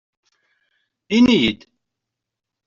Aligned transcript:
Iniyi-d! 1.17 1.59